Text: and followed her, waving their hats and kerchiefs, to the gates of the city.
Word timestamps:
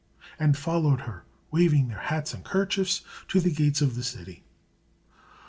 and 0.39 0.57
followed 0.57 1.01
her, 1.01 1.25
waving 1.51 1.87
their 1.87 1.99
hats 1.99 2.33
and 2.33 2.43
kerchiefs, 2.43 3.01
to 3.27 3.39
the 3.39 3.51
gates 3.53 3.81
of 3.83 3.93
the 3.93 4.01
city. 4.03 4.43